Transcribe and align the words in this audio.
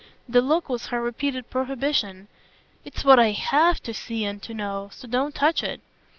The 0.27 0.41
look 0.41 0.67
was 0.67 0.87
her 0.87 0.99
repeated 0.99 1.51
prohibition: 1.51 2.27
"It's 2.83 3.05
what 3.05 3.19
I 3.19 3.33
HAVE 3.33 3.83
to 3.83 3.93
see 3.93 4.25
and 4.25 4.41
to 4.41 4.51
know 4.55 4.89
so 4.91 5.07
don't 5.07 5.35
touch 5.35 5.61
it. 5.61 5.79